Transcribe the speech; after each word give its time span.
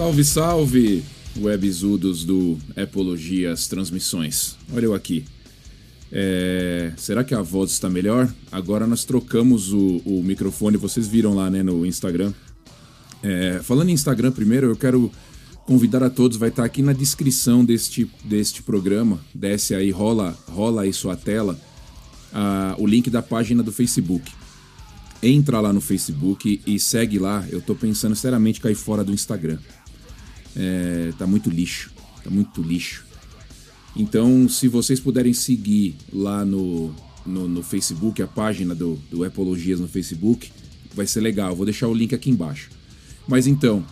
Salve, 0.00 0.24
salve, 0.24 1.04
webzudos 1.36 2.24
do 2.24 2.56
Epologias 2.74 3.68
Transmissões. 3.68 4.56
Olha 4.72 4.86
eu 4.86 4.94
aqui. 4.94 5.26
É, 6.10 6.90
será 6.96 7.22
que 7.22 7.34
a 7.34 7.42
voz 7.42 7.72
está 7.72 7.90
melhor? 7.90 8.32
Agora 8.50 8.86
nós 8.86 9.04
trocamos 9.04 9.74
o, 9.74 10.00
o 10.06 10.22
microfone, 10.22 10.78
vocês 10.78 11.06
viram 11.06 11.34
lá 11.34 11.50
né, 11.50 11.62
no 11.62 11.84
Instagram. 11.84 12.32
É, 13.22 13.60
falando 13.62 13.90
em 13.90 13.92
Instagram, 13.92 14.32
primeiro 14.32 14.68
eu 14.68 14.76
quero 14.76 15.12
convidar 15.66 16.02
a 16.02 16.08
todos, 16.08 16.38
vai 16.38 16.48
estar 16.48 16.64
aqui 16.64 16.80
na 16.80 16.94
descrição 16.94 17.62
deste, 17.62 18.10
deste 18.24 18.62
programa. 18.62 19.20
Desce 19.34 19.74
aí, 19.74 19.90
rola, 19.90 20.34
rola 20.48 20.84
aí 20.84 20.94
sua 20.94 21.14
tela, 21.14 21.60
a, 22.32 22.74
o 22.78 22.86
link 22.86 23.10
da 23.10 23.20
página 23.20 23.62
do 23.62 23.70
Facebook. 23.70 24.32
Entra 25.22 25.60
lá 25.60 25.74
no 25.74 25.82
Facebook 25.82 26.62
e 26.66 26.80
segue 26.80 27.18
lá. 27.18 27.46
Eu 27.50 27.60
tô 27.60 27.74
pensando 27.74 28.16
seriamente 28.16 28.62
cair 28.62 28.74
fora 28.74 29.04
do 29.04 29.12
Instagram. 29.12 29.58
É, 30.56 31.12
tá 31.18 31.26
muito 31.26 31.50
lixo. 31.50 31.90
Tá 32.22 32.30
muito 32.30 32.62
lixo. 32.62 33.04
Então, 33.96 34.48
se 34.48 34.68
vocês 34.68 35.00
puderem 35.00 35.32
seguir 35.32 35.96
lá 36.12 36.44
no, 36.44 36.94
no, 37.26 37.48
no 37.48 37.62
Facebook, 37.62 38.22
a 38.22 38.26
página 38.26 38.74
do, 38.74 38.98
do 39.10 39.24
Epologias 39.24 39.80
no 39.80 39.88
Facebook, 39.88 40.50
vai 40.94 41.06
ser 41.06 41.20
legal. 41.20 41.54
Vou 41.54 41.64
deixar 41.64 41.88
o 41.88 41.94
link 41.94 42.14
aqui 42.14 42.30
embaixo. 42.30 42.70
Mas 43.26 43.46
então, 43.46 43.84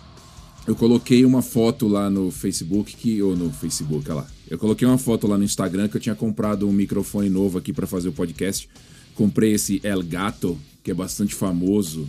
eu 0.66 0.76
coloquei 0.76 1.24
uma 1.24 1.42
foto 1.42 1.88
lá 1.88 2.10
no 2.10 2.30
Facebook, 2.30 2.94
que, 2.94 3.22
ou 3.22 3.36
no 3.36 3.50
Facebook, 3.50 4.08
olha 4.10 4.20
lá. 4.20 4.26
Eu 4.50 4.58
coloquei 4.58 4.86
uma 4.86 4.98
foto 4.98 5.26
lá 5.26 5.36
no 5.36 5.44
Instagram 5.44 5.88
que 5.88 5.96
eu 5.96 6.00
tinha 6.00 6.14
comprado 6.14 6.68
um 6.68 6.72
microfone 6.72 7.28
novo 7.28 7.58
aqui 7.58 7.72
para 7.72 7.86
fazer 7.86 8.08
o 8.08 8.12
podcast. 8.12 8.68
Comprei 9.14 9.52
esse 9.54 9.80
El 9.82 10.02
Gato, 10.02 10.58
que 10.82 10.90
é 10.90 10.94
bastante 10.94 11.34
famoso 11.34 12.08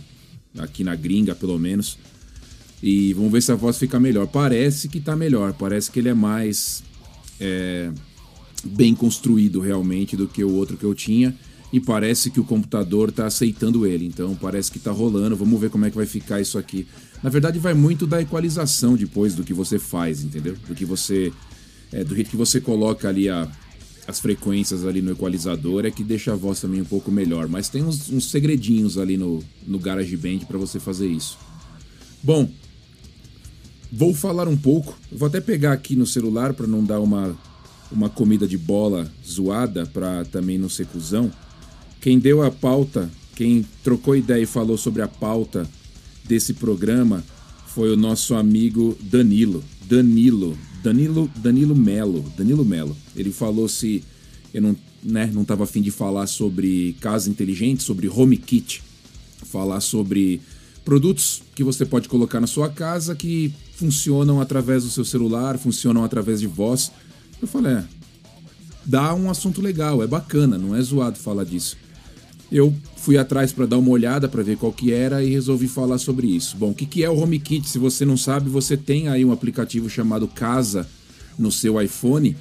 aqui 0.58 0.84
na 0.84 0.94
gringa, 0.94 1.34
pelo 1.34 1.58
menos. 1.58 1.98
E 2.82 3.12
vamos 3.12 3.32
ver 3.32 3.42
se 3.42 3.52
a 3.52 3.54
voz 3.54 3.78
fica 3.78 4.00
melhor. 4.00 4.26
Parece 4.26 4.88
que 4.88 5.00
tá 5.00 5.14
melhor, 5.14 5.52
parece 5.52 5.90
que 5.90 5.98
ele 5.98 6.08
é 6.08 6.14
mais 6.14 6.82
é, 7.38 7.90
bem 8.64 8.94
construído 8.94 9.60
realmente 9.60 10.16
do 10.16 10.26
que 10.26 10.42
o 10.42 10.52
outro 10.54 10.76
que 10.76 10.84
eu 10.84 10.94
tinha. 10.94 11.36
E 11.72 11.78
parece 11.78 12.30
que 12.30 12.40
o 12.40 12.44
computador 12.44 13.12
tá 13.12 13.26
aceitando 13.26 13.86
ele, 13.86 14.04
então 14.04 14.34
parece 14.34 14.72
que 14.72 14.78
tá 14.80 14.90
rolando. 14.90 15.36
Vamos 15.36 15.60
ver 15.60 15.70
como 15.70 15.84
é 15.84 15.90
que 15.90 15.96
vai 15.96 16.06
ficar 16.06 16.40
isso 16.40 16.58
aqui. 16.58 16.86
Na 17.22 17.30
verdade, 17.30 17.60
vai 17.60 17.74
muito 17.74 18.08
da 18.08 18.20
equalização 18.20 18.96
depois 18.96 19.34
do 19.34 19.44
que 19.44 19.54
você 19.54 19.78
faz, 19.78 20.24
entendeu? 20.24 20.56
Do 20.66 20.74
que 20.74 20.84
você. 20.84 21.32
É, 21.92 22.02
do 22.02 22.14
jeito 22.14 22.30
que 22.30 22.36
você 22.36 22.60
coloca 22.60 23.08
ali 23.08 23.28
a, 23.28 23.48
as 24.06 24.18
frequências 24.18 24.84
ali 24.84 25.00
no 25.00 25.12
equalizador 25.12 25.84
é 25.84 25.90
que 25.90 26.02
deixa 26.02 26.32
a 26.32 26.36
voz 26.36 26.60
também 26.60 26.80
um 26.80 26.84
pouco 26.84 27.10
melhor. 27.10 27.46
Mas 27.46 27.68
tem 27.68 27.84
uns, 27.84 28.10
uns 28.10 28.30
segredinhos 28.30 28.98
ali 28.98 29.16
no, 29.16 29.42
no 29.64 29.78
GarageBand 29.78 30.40
para 30.48 30.58
você 30.58 30.80
fazer 30.80 31.06
isso. 31.06 31.38
Bom, 32.22 32.50
vou 33.92 34.14
falar 34.14 34.48
um 34.48 34.56
pouco. 34.56 34.98
Vou 35.10 35.26
até 35.26 35.40
pegar 35.40 35.72
aqui 35.72 35.96
no 35.96 36.06
celular 36.06 36.54
para 36.54 36.66
não 36.66 36.84
dar 36.84 37.00
uma, 37.00 37.36
uma 37.90 38.08
comida 38.08 38.46
de 38.46 38.56
bola 38.56 39.10
zoada, 39.26 39.86
para 39.86 40.24
também 40.24 40.58
não 40.58 40.68
ser 40.68 40.86
cuzão. 40.86 41.30
Quem 42.00 42.18
deu 42.18 42.42
a 42.42 42.50
pauta, 42.50 43.10
quem 43.34 43.64
trocou 43.82 44.16
ideia 44.16 44.42
e 44.42 44.46
falou 44.46 44.78
sobre 44.78 45.02
a 45.02 45.08
pauta 45.08 45.68
desse 46.24 46.54
programa 46.54 47.24
foi 47.66 47.92
o 47.92 47.96
nosso 47.96 48.34
amigo 48.34 48.96
Danilo. 49.00 49.62
Danilo, 49.88 50.56
Danilo, 50.82 51.30
Danilo 51.36 51.76
Melo, 51.76 52.32
Danilo 52.36 52.64
Melo. 52.64 52.96
Ele 53.14 53.30
falou 53.30 53.68
se 53.68 54.02
eu 54.52 54.62
não, 54.62 54.76
né, 55.02 55.30
não 55.32 55.42
estava 55.42 55.64
afim 55.64 55.80
de 55.80 55.90
falar 55.90 56.26
sobre 56.26 56.96
casa 57.00 57.30
inteligente, 57.30 57.82
sobre 57.82 58.08
home 58.08 58.36
kit, 58.36 58.82
falar 59.44 59.80
sobre 59.80 60.40
produtos 60.84 61.42
que 61.54 61.62
você 61.62 61.84
pode 61.84 62.08
colocar 62.08 62.40
na 62.40 62.46
sua 62.46 62.68
casa 62.68 63.14
que 63.14 63.52
funcionam 63.74 64.40
através 64.40 64.84
do 64.84 64.90
seu 64.90 65.04
celular, 65.04 65.58
funcionam 65.58 66.04
através 66.04 66.40
de 66.40 66.46
voz. 66.46 66.90
Eu 67.40 67.48
falei, 67.48 67.74
é, 67.74 67.84
dá 68.84 69.14
um 69.14 69.30
assunto 69.30 69.60
legal, 69.60 70.02
é 70.02 70.06
bacana, 70.06 70.58
não 70.58 70.74
é 70.74 70.82
zoado 70.82 71.18
falar 71.18 71.44
disso. 71.44 71.76
Eu 72.50 72.74
fui 72.96 73.16
atrás 73.16 73.52
para 73.52 73.64
dar 73.64 73.78
uma 73.78 73.90
olhada 73.90 74.28
para 74.28 74.42
ver 74.42 74.56
qual 74.56 74.72
que 74.72 74.92
era 74.92 75.22
e 75.22 75.30
resolvi 75.30 75.68
falar 75.68 75.98
sobre 75.98 76.26
isso. 76.26 76.56
Bom, 76.56 76.70
o 76.70 76.74
que, 76.74 76.84
que 76.84 77.04
é 77.04 77.08
o 77.08 77.16
HomeKit? 77.16 77.68
Se 77.68 77.78
você 77.78 78.04
não 78.04 78.16
sabe, 78.16 78.50
você 78.50 78.76
tem 78.76 79.08
aí 79.08 79.24
um 79.24 79.30
aplicativo 79.30 79.88
chamado 79.88 80.26
Casa 80.26 80.88
no 81.38 81.52
seu 81.52 81.80
iPhone, 81.80 82.36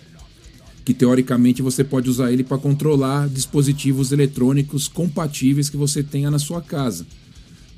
que 0.84 0.94
teoricamente 0.94 1.62
você 1.62 1.84
pode 1.84 2.10
usar 2.10 2.32
ele 2.32 2.44
para 2.44 2.58
controlar 2.58 3.30
dispositivos 3.30 4.12
eletrônicos 4.12 4.88
compatíveis 4.88 5.70
que 5.70 5.78
você 5.78 6.02
tenha 6.02 6.32
na 6.32 6.40
sua 6.40 6.62
casa. 6.62 7.06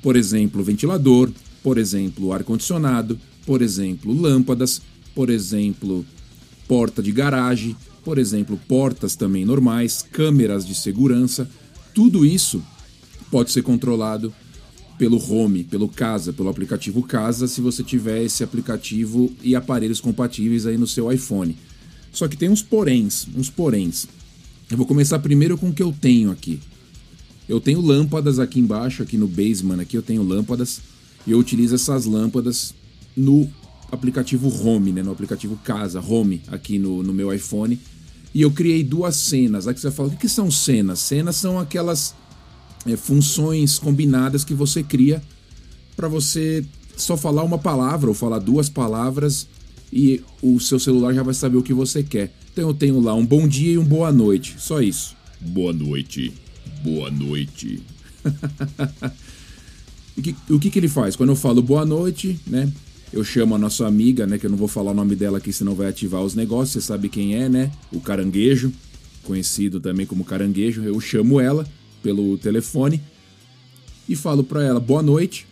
Por 0.02 0.16
exemplo, 0.16 0.62
ventilador, 0.62 1.30
por 1.62 1.78
exemplo, 1.78 2.32
ar-condicionado, 2.32 3.18
por 3.46 3.62
exemplo, 3.62 4.12
lâmpadas, 4.12 4.82
por 5.14 5.30
exemplo, 5.30 6.04
porta 6.66 7.02
de 7.02 7.12
garagem, 7.12 7.76
por 8.04 8.18
exemplo, 8.18 8.60
portas 8.66 9.14
também 9.14 9.44
normais, 9.44 10.04
câmeras 10.10 10.66
de 10.66 10.74
segurança 10.74 11.48
tudo 11.94 12.24
isso 12.24 12.62
pode 13.30 13.50
ser 13.50 13.62
controlado 13.62 14.32
pelo 14.98 15.18
Home, 15.30 15.64
pelo 15.64 15.88
Casa, 15.88 16.32
pelo 16.32 16.48
aplicativo 16.48 17.02
Casa, 17.02 17.46
se 17.46 17.60
você 17.60 17.82
tiver 17.82 18.22
esse 18.22 18.44
aplicativo 18.44 19.32
e 19.42 19.54
aparelhos 19.54 20.00
compatíveis 20.00 20.66
aí 20.66 20.76
no 20.76 20.86
seu 20.86 21.10
iPhone. 21.10 21.56
Só 22.12 22.28
que 22.28 22.36
tem 22.36 22.48
uns 22.48 22.62
poréns, 22.62 23.26
uns 23.34 23.50
poréns. 23.50 24.06
Eu 24.70 24.76
vou 24.76 24.86
começar 24.86 25.18
primeiro 25.18 25.58
com 25.58 25.70
o 25.70 25.72
que 25.72 25.82
eu 25.82 25.94
tenho 25.98 26.30
aqui. 26.30 26.60
Eu 27.52 27.60
tenho 27.60 27.82
lâmpadas 27.82 28.38
aqui 28.38 28.58
embaixo, 28.58 29.02
aqui 29.02 29.18
no 29.18 29.28
basement, 29.28 29.78
aqui 29.78 29.94
eu 29.94 30.02
tenho 30.02 30.22
lâmpadas. 30.22 30.80
E 31.26 31.32
eu 31.32 31.38
utilizo 31.38 31.74
essas 31.74 32.06
lâmpadas 32.06 32.74
no 33.14 33.46
aplicativo 33.90 34.48
Home, 34.48 34.90
né, 34.90 35.02
no 35.02 35.12
aplicativo 35.12 35.54
Casa, 35.62 36.00
Home, 36.00 36.40
aqui 36.48 36.78
no, 36.78 37.02
no 37.02 37.12
meu 37.12 37.30
iPhone 37.30 37.78
e 38.34 38.40
eu 38.40 38.50
criei 38.50 38.82
duas 38.82 39.16
cenas. 39.16 39.68
Aí 39.68 39.76
você 39.76 39.90
fala, 39.90 40.08
o 40.08 40.16
que, 40.16 40.30
são 40.30 40.50
cenas? 40.50 41.00
Cenas 41.00 41.36
são 41.36 41.58
aquelas 41.58 42.14
é, 42.86 42.96
funções 42.96 43.78
combinadas 43.78 44.44
que 44.44 44.54
você 44.54 44.82
cria 44.82 45.22
para 45.94 46.08
você 46.08 46.64
só 46.96 47.18
falar 47.18 47.42
uma 47.42 47.58
palavra 47.58 48.08
ou 48.08 48.14
falar 48.14 48.38
duas 48.38 48.70
palavras 48.70 49.46
e 49.92 50.22
o 50.40 50.58
seu 50.58 50.78
celular 50.78 51.12
já 51.12 51.22
vai 51.22 51.34
saber 51.34 51.58
o 51.58 51.62
que 51.62 51.74
você 51.74 52.02
quer. 52.02 52.32
Então 52.50 52.66
eu 52.68 52.72
tenho 52.72 52.98
lá 52.98 53.14
um 53.14 53.26
bom 53.26 53.46
dia 53.46 53.72
e 53.72 53.78
um 53.78 53.84
boa 53.84 54.10
noite. 54.10 54.54
Só 54.58 54.80
isso. 54.80 55.14
Boa 55.38 55.74
noite. 55.74 56.32
Boa 56.82 57.10
noite. 57.12 57.80
o 60.18 60.22
que, 60.22 60.34
o 60.50 60.58
que, 60.58 60.70
que 60.70 60.78
ele 60.80 60.88
faz? 60.88 61.14
Quando 61.14 61.28
eu 61.28 61.36
falo 61.36 61.62
boa 61.62 61.86
noite, 61.86 62.40
né? 62.44 62.72
Eu 63.12 63.22
chamo 63.22 63.54
a 63.54 63.58
nossa 63.58 63.86
amiga, 63.86 64.26
né? 64.26 64.36
Que 64.36 64.46
eu 64.46 64.50
não 64.50 64.56
vou 64.56 64.66
falar 64.66 64.90
o 64.90 64.94
nome 64.94 65.14
dela 65.14 65.38
aqui, 65.38 65.52
senão 65.52 65.76
vai 65.76 65.88
ativar 65.88 66.22
os 66.22 66.34
negócios. 66.34 66.72
Você 66.72 66.80
sabe 66.80 67.08
quem 67.08 67.36
é, 67.36 67.48
né? 67.48 67.70
O 67.92 68.00
caranguejo, 68.00 68.72
conhecido 69.22 69.78
também 69.78 70.06
como 70.06 70.24
caranguejo. 70.24 70.82
Eu 70.82 70.98
chamo 71.00 71.40
ela 71.40 71.64
pelo 72.02 72.36
telefone 72.36 73.00
e 74.08 74.16
falo 74.16 74.42
para 74.42 74.64
ela 74.64 74.80
boa 74.80 75.02
noite. 75.02 75.46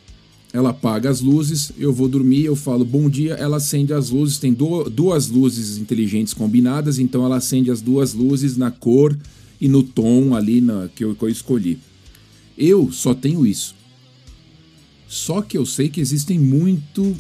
Ela 0.53 0.71
apaga 0.71 1.09
as 1.09 1.21
luzes, 1.21 1.71
eu 1.79 1.93
vou 1.93 2.09
dormir, 2.09 2.45
eu 2.45 2.57
falo 2.57 2.85
bom 2.85 3.09
dia, 3.09 3.35
ela 3.35 3.59
acende 3.59 3.93
as 3.93 4.11
luzes, 4.11 4.37
tem 4.37 4.53
duas 4.53 5.29
luzes 5.29 5.79
inteligentes 5.79 6.35
combinadas, 6.35 6.99
então 6.99 7.25
ela 7.25 7.37
acende 7.37 7.71
as 7.71 7.81
duas 7.81 8.15
luzes 8.15 8.57
na 8.57 8.69
cor 8.69 9.17
e 9.61 9.69
no 9.69 9.83
tom 9.83 10.35
ali 10.35 10.61
na, 10.61 10.89
que, 10.89 11.05
eu, 11.05 11.15
que 11.15 11.23
eu 11.23 11.29
escolhi. 11.29 11.79
Eu 12.57 12.91
só 12.91 13.15
tenho 13.15 13.47
isso. 13.47 13.75
Só 15.09 15.43
que 15.43 15.59
eu 15.59 15.67
sei 15.67 15.89
que 15.89 16.01
existem 16.01 16.39
muito 16.39 17.17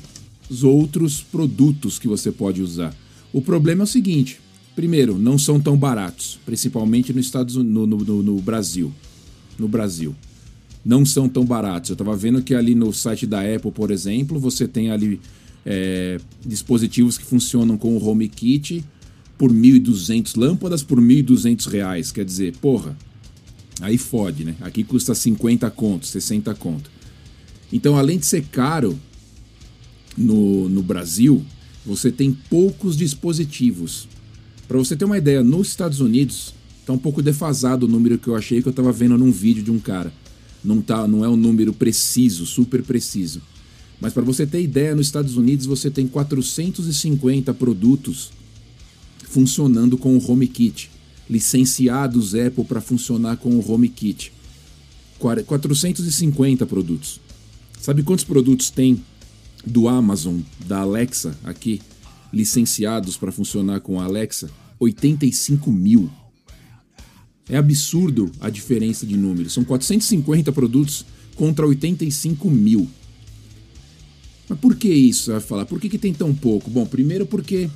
outros 0.63 1.23
produtos 1.23 1.99
que 1.99 2.09
você 2.09 2.33
pode 2.33 2.63
usar. 2.63 2.95
O 3.33 3.41
problema 3.41 3.83
é 3.83 3.85
o 3.85 3.87
seguinte: 3.87 4.41
primeiro, 4.75 5.19
não 5.19 5.39
são 5.39 5.61
tão 5.61 5.77
baratos, 5.77 6.39
principalmente 6.45 7.13
nos 7.13 7.27
Estados 7.27 7.57
no, 7.57 7.87
no, 7.87 7.87
no, 7.87 8.23
no 8.23 8.37
Brasil. 8.41 8.93
No 9.59 9.69
Brasil. 9.69 10.15
Não 10.85 11.05
são 11.05 11.29
tão 11.29 11.45
baratos. 11.45 11.91
Eu 11.91 11.95
estava 11.95 12.17
vendo 12.17 12.43
que 12.43 12.55
ali 12.55 12.75
no 12.75 12.93
site 12.93 13.27
da 13.27 13.41
Apple, 13.41 13.71
por 13.71 13.91
exemplo, 13.91 14.39
você 14.41 14.67
tem 14.67 14.91
ali 14.91 15.21
é, 15.65 16.19
dispositivos 16.45 17.19
que 17.19 17.25
funcionam 17.25 17.77
com 17.77 17.97
o 17.97 18.09
HomeKit 18.09 18.85
por 19.41 19.51
1.200 19.51 20.37
lâmpadas 20.37 20.83
por 20.83 21.01
1.200 21.01 21.67
reais. 21.71 22.13
Quer 22.13 22.27
dizer, 22.27 22.55
porra, 22.59 22.95
aí 23.81 23.97
fode, 23.97 24.45
né? 24.45 24.55
Aqui 24.61 24.85
custa 24.85 25.15
50 25.15 25.71
conto, 25.71 26.07
60 26.07 26.55
conto. 26.57 26.91
Então, 27.73 27.97
além 27.97 28.19
de 28.19 28.27
ser 28.27 28.45
caro, 28.53 29.01
no, 30.15 30.69
no 30.69 30.83
Brasil, 30.83 31.43
você 31.87 32.13
tem 32.13 32.37
poucos 32.51 32.99
dispositivos. 32.99 34.07
Para 34.69 34.77
você 34.77 34.95
ter 34.95 35.07
uma 35.07 35.17
ideia, 35.17 35.43
nos 35.43 35.69
Estados 35.69 36.01
Unidos 36.01 36.53
está 36.81 36.93
um 36.93 36.99
pouco 36.99 37.23
defasado 37.23 37.87
o 37.87 37.89
número 37.89 38.19
que 38.19 38.29
eu 38.29 38.37
achei 38.37 38.61
que 38.61 38.69
eu 38.69 38.73
estava 38.73 38.93
vendo 38.93 39.17
num 39.17 39.33
vídeo 39.33 39.63
de 39.63 39.71
um 39.71 39.79
cara. 39.79 40.13
Não, 40.63 40.83
tá, 40.83 41.09
não 41.09 41.25
é 41.25 41.29
um 41.31 41.37
número 41.37 41.73
preciso, 41.73 42.45
super 42.45 42.83
preciso. 42.83 43.41
Mas 43.99 44.13
para 44.13 44.23
você 44.23 44.47
ter 44.47 44.61
ideia, 44.61 44.95
nos 44.95 45.07
Estados 45.07 45.39
Unidos 45.39 45.65
você 45.65 45.91
tem 45.91 46.07
450 46.07 47.55
produtos 47.55 48.39
funcionando 49.31 49.97
com 49.97 50.17
o 50.17 50.31
HomeKit, 50.31 50.91
licenciados 51.29 52.35
Apple 52.35 52.65
para 52.65 52.81
funcionar 52.81 53.37
com 53.37 53.50
o 53.50 53.73
HomeKit. 53.73 54.32
450 55.21 56.67
produtos. 56.67 57.21
Sabe 57.81 58.03
quantos 58.03 58.25
produtos 58.25 58.71
tem 58.71 59.00
do 59.65 59.88
Amazon, 59.88 60.41
da 60.67 60.81
Alexa 60.81 61.38
aqui, 61.44 61.81
licenciados 62.32 63.17
para 63.17 63.31
funcionar 63.31 63.81
com 63.81 64.00
a 64.00 64.05
Alexa, 64.05 64.50
85 64.81 65.71
mil. 65.71 66.11
É 67.49 67.56
absurdo 67.56 68.33
a 68.41 68.50
diferença 68.50 69.06
de 69.06 69.17
números. 69.17 69.53
São 69.53 69.62
450 69.62 70.50
produtos 70.50 71.06
contra 71.37 71.67
85 71.67 72.50
mil. 72.50 72.88
Mas 74.49 74.59
por 74.59 74.75
que 74.75 74.88
isso? 74.88 75.25
Você 75.25 75.33
vai 75.33 75.41
falar, 75.41 75.67
por 75.67 75.81
que, 75.81 75.88
que 75.88 75.99
tem 75.99 76.12
tão 76.12 76.35
pouco? 76.35 76.69
Bom, 76.69 76.85
primeiro 76.85 77.26
porque 77.26 77.71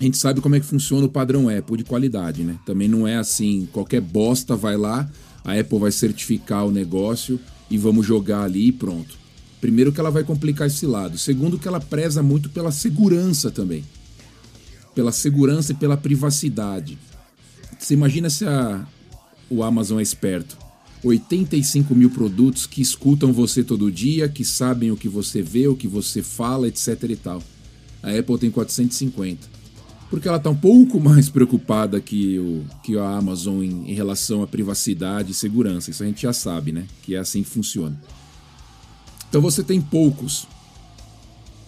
a 0.00 0.04
gente 0.04 0.16
sabe 0.16 0.40
como 0.40 0.54
é 0.54 0.60
que 0.60 0.64
funciona 0.64 1.04
o 1.04 1.10
padrão 1.10 1.50
Apple 1.50 1.76
de 1.76 1.84
qualidade, 1.84 2.42
né? 2.42 2.58
Também 2.64 2.88
não 2.88 3.06
é 3.06 3.16
assim, 3.16 3.68
qualquer 3.70 4.00
bosta 4.00 4.56
vai 4.56 4.74
lá, 4.74 5.06
a 5.44 5.52
Apple 5.52 5.78
vai 5.78 5.92
certificar 5.92 6.64
o 6.64 6.70
negócio 6.70 7.38
e 7.70 7.76
vamos 7.76 8.06
jogar 8.06 8.44
ali 8.44 8.68
e 8.68 8.72
pronto. 8.72 9.18
Primeiro 9.60 9.92
que 9.92 10.00
ela 10.00 10.10
vai 10.10 10.24
complicar 10.24 10.68
esse 10.68 10.86
lado. 10.86 11.18
Segundo 11.18 11.58
que 11.58 11.68
ela 11.68 11.78
preza 11.78 12.22
muito 12.22 12.48
pela 12.48 12.72
segurança 12.72 13.50
também. 13.50 13.84
Pela 14.94 15.12
segurança 15.12 15.72
e 15.72 15.74
pela 15.74 15.98
privacidade. 15.98 16.98
Você 17.78 17.92
imagina 17.92 18.30
se 18.30 18.46
a, 18.46 18.86
o 19.50 19.62
Amazon 19.62 19.98
é 19.98 20.02
esperto. 20.02 20.56
85 21.04 21.94
mil 21.94 22.08
produtos 22.08 22.66
que 22.66 22.80
escutam 22.80 23.34
você 23.34 23.62
todo 23.62 23.92
dia, 23.92 24.30
que 24.30 24.46
sabem 24.46 24.90
o 24.90 24.96
que 24.96 25.10
você 25.10 25.42
vê, 25.42 25.68
o 25.68 25.76
que 25.76 25.86
você 25.86 26.22
fala, 26.22 26.68
etc 26.68 27.02
e 27.06 27.16
tal. 27.16 27.42
A 28.02 28.18
Apple 28.18 28.38
tem 28.38 28.50
450. 28.50 29.59
Porque 30.10 30.26
ela 30.26 30.38
está 30.38 30.50
um 30.50 30.56
pouco 30.56 30.98
mais 31.00 31.28
preocupada 31.28 32.00
que, 32.00 32.38
o, 32.38 32.64
que 32.82 32.98
a 32.98 33.16
Amazon 33.16 33.62
em, 33.62 33.90
em 33.90 33.94
relação 33.94 34.42
à 34.42 34.46
privacidade 34.46 35.30
e 35.30 35.34
segurança. 35.34 35.90
Isso 35.90 36.02
a 36.02 36.06
gente 36.06 36.22
já 36.22 36.32
sabe, 36.32 36.72
né? 36.72 36.84
Que 37.02 37.14
é 37.14 37.18
assim 37.18 37.44
que 37.44 37.48
funciona. 37.48 37.96
Então 39.28 39.40
você 39.40 39.62
tem 39.62 39.80
poucos. 39.80 40.48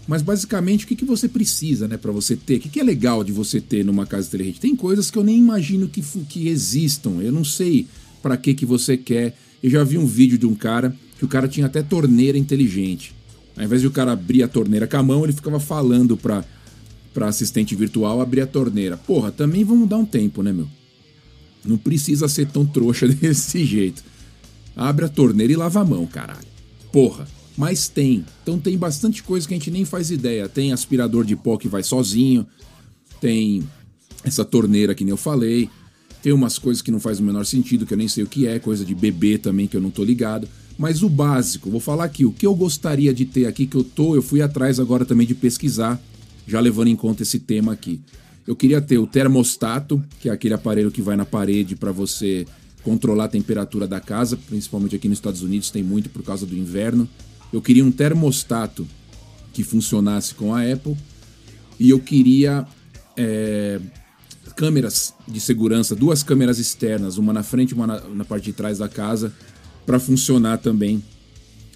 Mas 0.08 0.20
basicamente 0.20 0.84
o 0.84 0.88
que, 0.88 0.96
que 0.96 1.04
você 1.04 1.28
precisa 1.28 1.86
né, 1.86 1.96
para 1.96 2.10
você 2.10 2.34
ter? 2.34 2.56
O 2.56 2.60
que, 2.60 2.68
que 2.68 2.80
é 2.80 2.82
legal 2.82 3.22
de 3.22 3.30
você 3.30 3.60
ter 3.60 3.84
numa 3.84 4.04
casa 4.04 4.26
inteligente? 4.26 4.60
Tem 4.60 4.74
coisas 4.74 5.08
que 5.08 5.16
eu 5.16 5.22
nem 5.22 5.38
imagino 5.38 5.86
que, 5.86 6.02
que 6.28 6.48
existam. 6.48 7.22
Eu 7.22 7.30
não 7.30 7.44
sei 7.44 7.86
para 8.20 8.36
que, 8.36 8.54
que 8.54 8.66
você 8.66 8.96
quer. 8.96 9.38
Eu 9.62 9.70
já 9.70 9.84
vi 9.84 9.96
um 9.96 10.06
vídeo 10.06 10.36
de 10.36 10.46
um 10.46 10.56
cara 10.56 10.94
que 11.16 11.24
o 11.24 11.28
cara 11.28 11.46
tinha 11.46 11.66
até 11.66 11.80
torneira 11.82 12.36
inteligente. 12.36 13.14
Ao 13.56 13.62
invés 13.62 13.80
de 13.80 13.86
o 13.86 13.92
cara 13.92 14.10
abrir 14.12 14.42
a 14.42 14.48
torneira 14.48 14.88
com 14.88 14.96
a 14.96 15.02
mão, 15.02 15.22
ele 15.22 15.32
ficava 15.32 15.60
falando 15.60 16.16
para 16.16 16.44
para 17.12 17.28
assistente 17.28 17.74
virtual 17.74 18.20
abrir 18.20 18.40
a 18.42 18.46
torneira. 18.46 18.96
Porra, 18.96 19.30
também 19.30 19.64
vamos 19.64 19.88
dar 19.88 19.98
um 19.98 20.04
tempo, 20.04 20.42
né, 20.42 20.52
meu? 20.52 20.68
Não 21.64 21.76
precisa 21.76 22.28
ser 22.28 22.48
tão 22.48 22.66
trouxa 22.66 23.06
desse 23.08 23.64
jeito. 23.64 24.02
Abre 24.74 25.04
a 25.04 25.08
torneira 25.08 25.52
e 25.52 25.56
lava 25.56 25.80
a 25.80 25.84
mão, 25.84 26.06
caralho. 26.06 26.46
Porra. 26.92 27.26
Mas 27.56 27.88
tem. 27.88 28.24
Então 28.42 28.58
tem 28.58 28.78
bastante 28.78 29.22
coisa 29.22 29.46
que 29.46 29.54
a 29.54 29.56
gente 29.56 29.70
nem 29.70 29.84
faz 29.84 30.10
ideia. 30.10 30.48
Tem 30.48 30.72
aspirador 30.72 31.24
de 31.24 31.36
pó 31.36 31.56
que 31.56 31.68
vai 31.68 31.82
sozinho. 31.82 32.46
Tem 33.20 33.62
essa 34.24 34.44
torneira 34.44 34.94
que 34.94 35.04
nem 35.04 35.10
eu 35.10 35.16
falei. 35.16 35.68
Tem 36.22 36.32
umas 36.32 36.58
coisas 36.58 36.80
que 36.80 36.90
não 36.90 37.00
faz 37.00 37.18
o 37.20 37.22
menor 37.22 37.44
sentido, 37.44 37.84
que 37.84 37.92
eu 37.92 37.98
nem 37.98 38.08
sei 38.08 38.24
o 38.24 38.26
que 38.26 38.46
é, 38.46 38.58
coisa 38.58 38.84
de 38.84 38.94
bebê 38.94 39.36
também 39.36 39.66
que 39.66 39.76
eu 39.76 39.80
não 39.80 39.90
tô 39.90 40.04
ligado. 40.04 40.48
Mas 40.78 41.02
o 41.02 41.08
básico, 41.08 41.70
vou 41.70 41.80
falar 41.80 42.04
aqui, 42.04 42.24
o 42.24 42.32
que 42.32 42.46
eu 42.46 42.54
gostaria 42.54 43.12
de 43.12 43.24
ter 43.24 43.46
aqui, 43.46 43.66
que 43.66 43.76
eu 43.76 43.84
tô, 43.84 44.14
eu 44.14 44.22
fui 44.22 44.40
atrás 44.40 44.80
agora 44.80 45.04
também 45.04 45.26
de 45.26 45.34
pesquisar, 45.34 46.00
já 46.46 46.60
levando 46.60 46.88
em 46.88 46.96
conta 46.96 47.22
esse 47.22 47.40
tema 47.40 47.72
aqui. 47.72 48.00
Eu 48.46 48.56
queria 48.56 48.80
ter 48.80 48.98
o 48.98 49.06
termostato, 49.06 50.02
que 50.20 50.28
é 50.28 50.32
aquele 50.32 50.54
aparelho 50.54 50.90
que 50.90 51.00
vai 51.00 51.16
na 51.16 51.24
parede 51.24 51.76
para 51.76 51.92
você 51.92 52.46
controlar 52.82 53.26
a 53.26 53.28
temperatura 53.28 53.86
da 53.86 54.00
casa, 54.00 54.36
principalmente 54.36 54.96
aqui 54.96 55.08
nos 55.08 55.18
Estados 55.18 55.42
Unidos 55.42 55.70
tem 55.70 55.82
muito 55.82 56.10
por 56.10 56.22
causa 56.22 56.44
do 56.44 56.56
inverno. 56.56 57.08
Eu 57.52 57.62
queria 57.62 57.84
um 57.84 57.92
termostato 57.92 58.86
que 59.52 59.62
funcionasse 59.62 60.34
com 60.34 60.54
a 60.54 60.62
Apple 60.62 60.96
e 61.78 61.90
eu 61.90 62.00
queria 62.00 62.66
é, 63.16 63.80
câmeras 64.56 65.14
de 65.28 65.40
segurança, 65.40 65.94
duas 65.94 66.22
câmeras 66.22 66.58
externas, 66.58 67.18
uma 67.18 67.32
na 67.32 67.42
frente 67.42 67.70
e 67.70 67.74
uma 67.74 67.86
na, 67.86 68.00
na 68.00 68.24
parte 68.24 68.44
de 68.44 68.52
trás 68.52 68.78
da 68.78 68.88
casa, 68.88 69.32
para 69.86 69.98
funcionar 70.00 70.58
também 70.58 71.02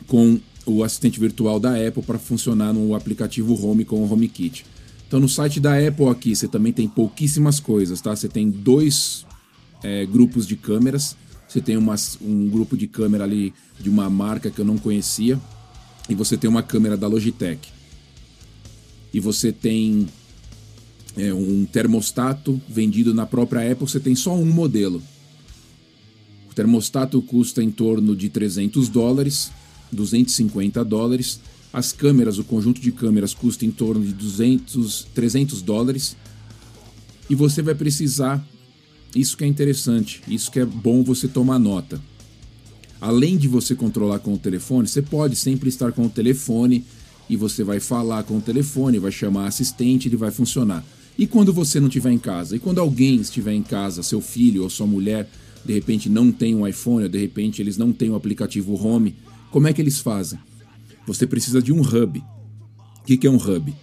com 0.07 0.39
o 0.67 0.83
assistente 0.83 1.19
virtual 1.21 1.59
da 1.61 1.75
Apple, 1.75 2.03
para 2.03 2.19
funcionar 2.19 2.73
no 2.73 2.95
aplicativo 2.95 3.55
Home 3.65 3.85
com 3.85 4.03
o 4.03 4.13
HomeKit. 4.13 4.67
Então 5.07 5.21
no 5.21 5.29
site 5.29 5.61
da 5.61 5.79
Apple 5.79 6.09
aqui 6.09 6.35
você 6.35 6.49
também 6.49 6.73
tem 6.73 6.89
pouquíssimas 6.89 7.61
coisas, 7.61 8.01
tá? 8.01 8.15
Você 8.15 8.29
tem 8.29 8.51
dois 8.51 9.25
é, 9.83 10.05
grupos 10.05 10.47
de 10.47 10.57
câmeras, 10.57 11.17
você 11.49 11.61
tem 11.61 11.77
umas, 11.77 12.19
um 12.21 12.49
grupo 12.49 12.77
de 12.77 12.89
câmera 12.89 13.25
ali 13.25 13.55
de 13.79 13.89
uma 13.89 14.11
marca 14.11 14.51
que 14.51 14.61
eu 14.61 14.65
não 14.65 14.77
conhecia, 14.77 15.41
e 16.09 16.15
você 16.15 16.37
tem 16.37 16.51
uma 16.51 16.63
câmera 16.63 16.97
da 16.97 17.07
Logitech. 17.07 17.69
E 19.13 19.21
você 19.21 19.53
tem 19.53 20.09
é, 21.17 21.33
um 21.33 21.65
termostato 21.65 22.61
vendido 22.69 23.15
na 23.15 23.27
própria 23.27 23.73
Apple, 23.73 23.89
você 23.89 24.01
tem 24.01 24.15
só 24.15 24.35
um 24.35 24.47
modelo. 24.47 25.03
O 26.51 26.55
termostato 26.55 27.21
custa 27.23 27.63
em 27.63 27.71
torno 27.71 28.17
de 28.17 28.29
300 28.29 28.89
dólares, 28.89 29.51
250 29.93 30.85
dólares. 30.85 31.41
As 31.73 31.93
câmeras, 31.93 32.39
o 32.39 32.45
conjunto 32.45 32.81
de 32.81 32.93
câmeras 32.93 33.35
custa 33.35 33.67
em 33.67 33.71
torno 33.71 34.05
de 34.05 34.13
200, 34.13 35.09
300 35.15 35.63
dólares. 35.63 36.17
E 37.29 37.35
você 37.35 37.61
vai 37.61 37.75
precisar, 37.75 38.47
isso 39.15 39.37
que 39.37 39.45
é 39.45 39.47
interessante, 39.47 40.23
isso 40.29 40.51
que 40.51 40.61
é 40.61 40.65
bom 40.65 41.03
você 41.03 41.27
tomar 41.29 41.59
nota 41.59 42.01
além 43.01 43.37
de 43.37 43.49
você 43.49 43.75
controlar 43.75 44.19
com 44.21 44.35
o 44.35 44.39
telefone, 44.39 44.89
você 44.89 45.03
pode 45.03 45.37
sempre 45.37 45.69
estar 45.69 45.93
com 45.93 46.07
o 46.07 46.11
telefone 46.11 46.85
e 47.29 47.37
você 47.37 47.65
vai 47.65 47.81
falar 47.81 48.23
com 48.23 48.39
o 48.39 48.41
telefone, 48.41 48.99
vai 48.99 49.13
chamar 49.13 49.47
assistente, 49.47 50.09
ele 50.09 50.17
vai 50.17 50.31
funcionar. 50.31 50.85
E 51.19 51.27
quando 51.27 51.53
você 51.53 51.81
não 51.81 51.89
estiver 51.89 52.13
em 52.13 52.19
casa? 52.19 52.57
E 52.57 52.59
quando 52.59 52.79
alguém 52.79 53.17
estiver 53.17 53.53
em 53.53 53.63
casa, 53.63 54.03
seu 54.03 54.21
filho 54.21 54.63
ou 54.63 54.71
sua 54.71 54.87
mulher, 54.87 55.29
de 55.65 55.73
repente 55.73 56.09
não 56.09 56.31
tem 56.31 56.55
um 56.55 56.67
iPhone, 56.67 57.05
ou 57.05 57.09
de 57.09 57.19
repente 57.19 57.61
eles 57.61 57.77
não 57.77 57.93
têm 57.93 58.11
o 58.11 58.15
aplicativo 58.15 58.75
Home, 58.75 59.15
como 59.51 59.69
é 59.69 59.73
que 59.73 59.81
eles 59.81 60.01
fazem? 60.01 60.39
Você 61.07 61.27
precisa 61.27 61.63
de 61.63 61.73
um 61.73 61.81
hub. 61.81 62.19
O 62.19 63.05
que 63.05 63.27
é 63.27 63.31
um 63.31 63.37
hub? 63.37 63.75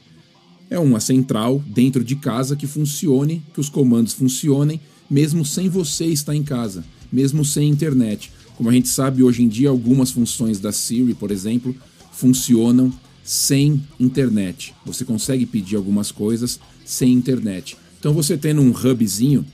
É 0.70 0.78
uma 0.78 1.00
central 1.00 1.64
dentro 1.68 2.04
de 2.04 2.16
casa 2.16 2.56
que 2.56 2.68
funcione, 2.68 3.44
que 3.54 3.60
os 3.60 3.70
comandos 3.70 4.14
funcionem, 4.14 4.80
mesmo 5.10 5.46
sem 5.46 5.70
você 5.70 6.06
estar 6.06 6.36
em 6.36 6.44
casa, 6.44 6.84
mesmo 7.12 7.46
sem 7.46 7.70
internet. 7.70 8.32
Como 8.58 8.70
a 8.70 8.74
gente 8.74 8.88
sabe, 8.88 9.24
hoje 9.24 9.44
em 9.44 9.48
dia, 9.48 9.70
algumas 9.70 10.12
funções 10.12 10.60
da 10.60 10.72
Siri, 10.72 11.14
por 11.14 11.32
exemplo, 11.32 11.76
funcionam 12.12 12.92
sem 13.24 13.82
internet. 14.00 14.74
Você 14.86 15.06
consegue 15.06 15.46
pedir 15.46 15.76
algumas 15.76 16.12
coisas 16.12 16.60
sem 16.86 17.14
internet. 17.14 17.78
Então, 18.00 18.14
você 18.14 18.38
tendo 18.38 18.62
um 18.62 18.72
hubzinho, 18.72 19.46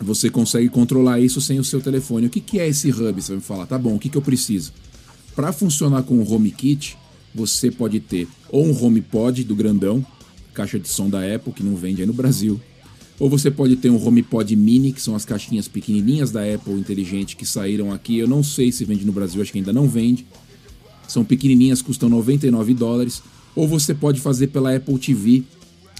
você 0.00 0.28
consegue 0.28 0.68
controlar 0.68 1.20
isso 1.20 1.40
sem 1.40 1.58
o 1.58 1.64
seu 1.64 1.80
telefone. 1.80 2.26
O 2.26 2.30
que, 2.30 2.40
que 2.40 2.60
é 2.60 2.68
esse 2.68 2.90
hub? 2.90 3.20
Você 3.20 3.28
vai 3.28 3.36
me 3.36 3.42
falar, 3.42 3.66
tá 3.66 3.78
bom, 3.78 3.96
o 3.96 3.98
que, 3.98 4.08
que 4.08 4.16
eu 4.16 4.22
preciso? 4.22 4.72
Para 5.38 5.52
funcionar 5.52 6.02
com 6.02 6.18
o 6.18 6.28
HomeKit, 6.28 6.98
você 7.32 7.70
pode 7.70 8.00
ter 8.00 8.26
ou 8.50 8.66
um 8.66 8.84
HomePod 8.84 9.44
do 9.44 9.54
grandão, 9.54 10.04
caixa 10.52 10.80
de 10.80 10.88
som 10.88 11.08
da 11.08 11.20
Apple, 11.32 11.52
que 11.52 11.62
não 11.62 11.76
vende 11.76 12.00
aí 12.00 12.06
no 12.08 12.12
Brasil, 12.12 12.60
ou 13.20 13.30
você 13.30 13.48
pode 13.48 13.76
ter 13.76 13.88
um 13.88 14.04
HomePod 14.04 14.56
Mini, 14.56 14.92
que 14.92 15.00
são 15.00 15.14
as 15.14 15.24
caixinhas 15.24 15.68
pequenininhas 15.68 16.32
da 16.32 16.40
Apple 16.42 16.72
inteligente 16.72 17.36
que 17.36 17.46
saíram 17.46 17.92
aqui. 17.92 18.18
Eu 18.18 18.26
não 18.26 18.42
sei 18.42 18.72
se 18.72 18.84
vende 18.84 19.06
no 19.06 19.12
Brasil, 19.12 19.40
acho 19.40 19.52
que 19.52 19.58
ainda 19.58 19.72
não 19.72 19.86
vende. 19.86 20.26
São 21.06 21.24
pequenininhas, 21.24 21.80
custam 21.80 22.08
99 22.08 22.74
dólares. 22.74 23.22
Ou 23.54 23.68
você 23.68 23.94
pode 23.94 24.20
fazer 24.20 24.48
pela 24.48 24.74
Apple 24.74 24.98
TV, 24.98 25.44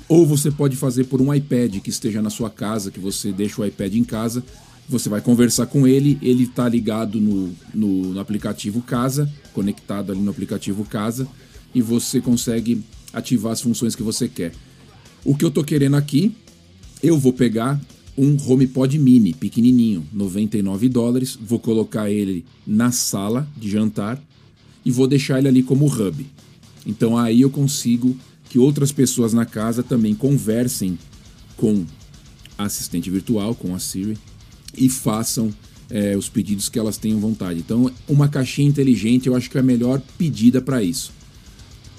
ou 0.09 0.26
você 0.26 0.50
pode 0.50 0.75
fazer 0.75 1.04
por 1.04 1.23
um 1.23 1.33
iPad 1.33 1.76
que 1.76 1.90
esteja 1.90 2.21
na 2.21 2.28
sua 2.28 2.50
casa, 2.50 2.90
que 2.90 2.99
você 2.99 3.30
deixa 3.30 3.62
o 3.62 3.64
iPad 3.64 3.95
em 3.95 4.02
casa, 4.02 4.42
você 4.88 5.09
vai 5.09 5.21
conversar 5.21 5.66
com 5.66 5.87
ele, 5.87 6.18
ele 6.23 6.45
está 6.45 6.68
ligado 6.68 7.21
no, 7.21 7.52
no, 7.75 8.14
no, 8.14 8.21
aplicativo 8.21 8.80
Casa, 8.80 9.30
conectado 9.52 10.12
ali 10.12 10.21
no 10.21 10.30
aplicativo 10.30 10.85
Casa, 10.85 11.28
e 11.75 11.83
você 11.83 12.21
consegue 12.21 12.83
ativar 13.12 13.52
as 13.52 13.61
funções 13.61 13.95
que 13.95 14.02
você 14.02 14.28
quer. 14.28 14.52
O 15.25 15.37
que 15.37 15.45
eu 15.45 15.49
estou 15.49 15.64
querendo 15.64 15.97
aqui 15.97 16.35
eu 17.02 17.18
vou 17.18 17.33
pegar 17.33 17.80
um 18.16 18.37
HomePod 18.37 18.99
mini, 18.99 19.33
pequenininho, 19.33 20.04
99 20.12 20.88
dólares, 20.88 21.38
vou 21.40 21.59
colocar 21.59 22.11
ele 22.11 22.45
na 22.66 22.90
sala 22.90 23.49
de 23.57 23.71
jantar 23.71 24.21
e 24.85 24.90
vou 24.90 25.07
deixar 25.07 25.38
ele 25.38 25.49
ali 25.49 25.62
como 25.62 25.87
hub. 25.87 26.26
Então 26.85 27.16
aí 27.16 27.42
eu 27.42 27.50
consigo 27.50 28.16
que 28.49 28.59
outras 28.59 28.90
pessoas 28.90 29.33
na 29.33 29.45
casa 29.45 29.83
também 29.83 30.14
conversem 30.14 30.99
com 31.57 31.85
a 32.57 32.64
assistente 32.64 33.09
virtual, 33.11 33.54
com 33.54 33.75
a 33.75 33.78
Siri, 33.78 34.18
e 34.77 34.89
façam 34.89 35.53
é, 35.91 36.17
os 36.17 36.29
pedidos 36.29 36.69
que 36.69 36.79
elas 36.79 36.97
tenham 36.97 37.19
vontade. 37.19 37.61
Então, 37.61 37.91
uma 38.09 38.29
caixinha 38.29 38.69
inteligente 38.69 39.27
eu 39.27 39.35
acho 39.35 39.51
que 39.51 39.57
é 39.57 39.61
a 39.61 39.65
melhor 39.65 40.01
pedida 40.17 40.61
para 40.61 40.83
isso. 40.83 41.13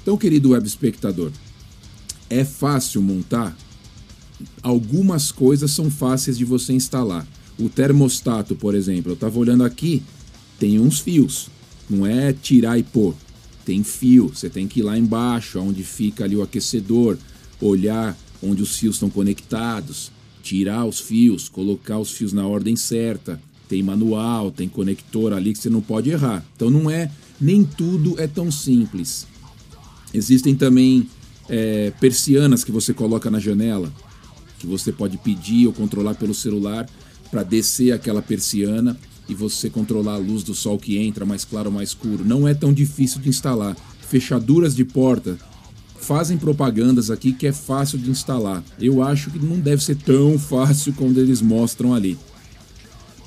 Então, 0.01 0.17
querido 0.17 0.51
web 0.51 0.65
espectador, 0.65 1.31
é 2.29 2.45
fácil 2.45 3.01
montar? 3.01 3.55
algumas 4.61 5.31
coisas 5.31 5.71
são 5.71 5.89
fáceis 5.89 6.37
de 6.37 6.45
você 6.45 6.73
instalar. 6.73 7.27
O 7.57 7.67
termostato, 7.67 8.55
por 8.55 8.73
exemplo, 8.73 9.11
eu 9.11 9.15
estava 9.15 9.37
olhando 9.37 9.63
aqui, 9.63 10.01
tem 10.57 10.79
uns 10.79 10.99
fios. 10.99 11.49
Não 11.89 12.05
é 12.05 12.33
tirar 12.33 12.77
e 12.77 12.83
pôr. 12.83 13.15
tem 13.65 13.83
fio, 13.83 14.29
você 14.29 14.49
tem 14.49 14.67
que 14.67 14.79
ir 14.79 14.83
lá 14.83 14.97
embaixo, 14.97 15.59
onde 15.59 15.83
fica 15.83 16.23
ali 16.23 16.35
o 16.35 16.41
aquecedor, 16.41 17.17
olhar 17.61 18.17
onde 18.41 18.63
os 18.63 18.77
fios 18.77 18.95
estão 18.95 19.09
conectados, 19.11 20.11
tirar 20.41 20.85
os 20.85 20.99
fios, 20.99 21.49
colocar 21.49 21.99
os 21.99 22.11
fios 22.11 22.33
na 22.33 22.45
ordem 22.47 22.75
certa. 22.75 23.41
Tem 23.67 23.83
manual, 23.83 24.51
tem 24.51 24.67
conector 24.67 25.33
ali 25.33 25.53
que 25.53 25.59
você 25.59 25.69
não 25.69 25.81
pode 25.81 26.09
errar. 26.09 26.43
Então 26.55 26.69
não 26.69 26.89
é, 26.89 27.11
nem 27.39 27.63
tudo 27.63 28.19
é 28.19 28.27
tão 28.27 28.51
simples. 28.51 29.27
Existem 30.13 30.55
também 30.55 31.07
é, 31.47 31.91
persianas 31.99 32.63
que 32.63 32.71
você 32.71 32.93
coloca 32.93 33.29
na 33.29 33.39
janela, 33.39 33.91
que 34.57 34.65
você 34.65 34.91
pode 34.91 35.17
pedir 35.17 35.67
ou 35.67 35.73
controlar 35.73 36.15
pelo 36.15 36.33
celular 36.33 36.89
para 37.29 37.43
descer 37.43 37.91
aquela 37.91 38.21
persiana 38.21 38.97
e 39.27 39.35
você 39.35 39.69
controlar 39.69 40.15
a 40.15 40.17
luz 40.17 40.43
do 40.43 40.55
sol 40.55 40.79
que 40.79 40.97
entra, 40.97 41.25
mais 41.25 41.45
claro 41.45 41.69
ou 41.69 41.75
mais 41.75 41.89
escuro. 41.89 42.25
Não 42.25 42.47
é 42.47 42.55
tão 42.55 42.73
difícil 42.73 43.21
de 43.21 43.29
instalar. 43.29 43.77
Fechaduras 44.01 44.75
de 44.75 44.83
porta 44.83 45.37
fazem 46.09 46.39
propagandas 46.39 47.11
aqui 47.11 47.31
que 47.31 47.45
é 47.45 47.53
fácil 47.53 47.99
de 47.99 48.09
instalar. 48.09 48.63
Eu 48.79 49.03
acho 49.03 49.29
que 49.29 49.37
não 49.37 49.59
deve 49.59 49.83
ser 49.83 49.95
tão 49.95 50.39
fácil 50.39 50.91
como 50.93 51.11
eles 51.19 51.39
mostram 51.39 51.93
ali. 51.93 52.17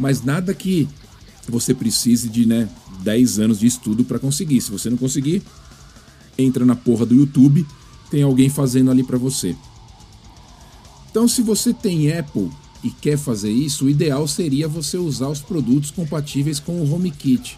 Mas 0.01 0.25
nada 0.25 0.53
que 0.53 0.89
você 1.49 1.73
precise 1.73 2.29
de 2.29 2.45
né, 2.45 2.69
10 3.05 3.39
anos 3.39 3.61
de 3.61 3.69
estudo 3.69 4.03
para 4.03 4.19
conseguir. 4.19 4.61
Se 4.61 4.73
você 4.73 4.91
não 4.91 4.97
conseguir, 4.97 5.45
entra 6.37 6.65
na 6.65 6.75
porra 6.75 7.07
do 7.07 7.15
YouTube, 7.15 7.65
tem 8.11 8.25
alguém 8.25 8.49
fazendo 8.49 8.91
ali 8.91 9.05
para 9.05 9.17
você. 9.17 9.55
Então, 11.09 11.29
se 11.29 11.41
você 11.41 11.73
tem 11.73 12.13
Apple 12.13 12.51
e 12.83 12.91
quer 12.91 13.17
fazer 13.17 13.53
isso, 13.53 13.85
o 13.85 13.91
ideal 13.91 14.27
seria 14.27 14.67
você 14.67 14.97
usar 14.99 15.29
os 15.29 15.41
produtos 15.41 15.93
compatíveis 15.93 16.59
com 16.59 16.81
o 16.81 16.93
HomeKit. 16.93 17.57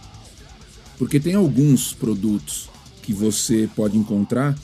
Porque 0.98 1.18
tem 1.18 1.34
alguns 1.34 1.94
produtos 1.94 2.68
que 3.00 3.14
você 3.14 3.66
pode 3.74 3.96
encontrar 3.96 4.54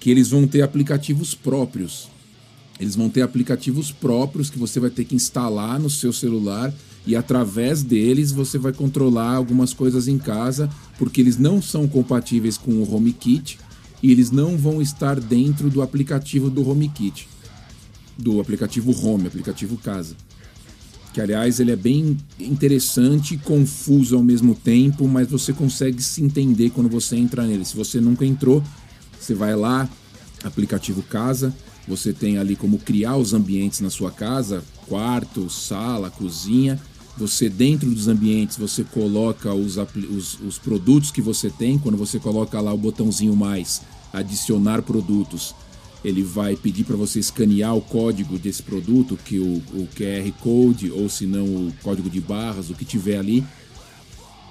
que 0.00 0.10
eles 0.10 0.30
vão 0.30 0.46
ter 0.46 0.62
aplicativos 0.62 1.34
próprios. 1.34 2.08
Eles 2.78 2.94
vão 2.94 3.08
ter 3.08 3.22
aplicativos 3.22 3.90
próprios 3.90 4.50
que 4.50 4.58
você 4.58 4.78
vai 4.78 4.90
ter 4.90 5.04
que 5.04 5.14
instalar 5.14 5.78
no 5.78 5.88
seu 5.88 6.12
celular 6.12 6.72
e 7.06 7.16
através 7.16 7.82
deles 7.82 8.32
você 8.32 8.58
vai 8.58 8.72
controlar 8.72 9.34
algumas 9.34 9.72
coisas 9.72 10.08
em 10.08 10.18
casa, 10.18 10.68
porque 10.98 11.20
eles 11.20 11.38
não 11.38 11.62
são 11.62 11.88
compatíveis 11.88 12.58
com 12.58 12.72
o 12.72 12.94
HomeKit 12.94 13.58
e 14.02 14.10
eles 14.10 14.30
não 14.30 14.56
vão 14.56 14.82
estar 14.82 15.18
dentro 15.18 15.70
do 15.70 15.80
aplicativo 15.80 16.50
do 16.50 16.68
HomeKit 16.68 17.28
do 18.16 18.40
aplicativo 18.40 18.92
Home, 19.06 19.26
aplicativo 19.26 19.76
Casa. 19.76 20.16
Que 21.12 21.20
aliás 21.20 21.60
ele 21.60 21.72
é 21.72 21.76
bem 21.76 22.16
interessante 22.38 23.34
e 23.34 23.38
confuso 23.38 24.16
ao 24.16 24.22
mesmo 24.22 24.54
tempo, 24.54 25.08
mas 25.08 25.28
você 25.28 25.52
consegue 25.52 26.02
se 26.02 26.22
entender 26.22 26.70
quando 26.70 26.88
você 26.88 27.16
entra 27.16 27.46
nele. 27.46 27.64
Se 27.64 27.76
você 27.76 28.00
nunca 28.00 28.24
entrou, 28.24 28.62
você 29.18 29.34
vai 29.34 29.54
lá, 29.54 29.88
aplicativo 30.44 31.02
Casa, 31.02 31.54
você 31.86 32.12
tem 32.12 32.38
ali 32.38 32.56
como 32.56 32.78
criar 32.78 33.16
os 33.16 33.32
ambientes 33.32 33.80
na 33.80 33.90
sua 33.90 34.10
casa, 34.10 34.64
quarto, 34.88 35.48
sala, 35.48 36.10
cozinha. 36.10 36.80
Você 37.16 37.48
dentro 37.48 37.88
dos 37.90 38.08
ambientes 38.08 38.56
você 38.56 38.82
coloca 38.84 39.54
os, 39.54 39.76
os, 39.76 40.40
os 40.40 40.58
produtos 40.58 41.10
que 41.10 41.22
você 41.22 41.48
tem. 41.48 41.78
Quando 41.78 41.96
você 41.96 42.18
coloca 42.18 42.60
lá 42.60 42.72
o 42.72 42.78
botãozinho 42.78 43.36
mais, 43.36 43.82
adicionar 44.12 44.82
produtos, 44.82 45.54
ele 46.04 46.22
vai 46.22 46.56
pedir 46.56 46.84
para 46.84 46.96
você 46.96 47.20
escanear 47.20 47.74
o 47.76 47.80
código 47.80 48.38
desse 48.38 48.62
produto, 48.62 49.16
que 49.24 49.38
o, 49.38 49.56
o 49.72 49.88
QR 49.96 50.30
Code, 50.40 50.90
ou 50.90 51.08
se 51.08 51.24
não 51.24 51.44
o 51.44 51.72
código 51.82 52.10
de 52.10 52.20
barras, 52.20 52.68
o 52.68 52.74
que 52.74 52.84
tiver 52.84 53.18
ali. 53.18 53.44